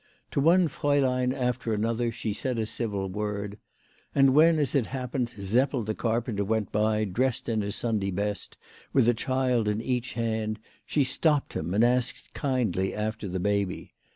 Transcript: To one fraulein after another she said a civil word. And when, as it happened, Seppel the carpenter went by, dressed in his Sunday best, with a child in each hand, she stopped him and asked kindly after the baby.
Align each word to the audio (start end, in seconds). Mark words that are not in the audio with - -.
To 0.31 0.39
one 0.39 0.67
fraulein 0.67 1.31
after 1.31 1.75
another 1.75 2.11
she 2.11 2.33
said 2.33 2.57
a 2.57 2.65
civil 2.65 3.07
word. 3.07 3.59
And 4.15 4.33
when, 4.33 4.57
as 4.57 4.73
it 4.73 4.87
happened, 4.87 5.29
Seppel 5.29 5.83
the 5.85 5.93
carpenter 5.93 6.43
went 6.43 6.71
by, 6.71 7.05
dressed 7.05 7.47
in 7.47 7.61
his 7.61 7.75
Sunday 7.75 8.09
best, 8.09 8.57
with 8.93 9.07
a 9.07 9.13
child 9.13 9.67
in 9.67 9.79
each 9.79 10.13
hand, 10.15 10.57
she 10.87 11.03
stopped 11.03 11.53
him 11.53 11.75
and 11.75 11.83
asked 11.83 12.33
kindly 12.33 12.95
after 12.95 13.27
the 13.27 13.39
baby. 13.39 13.93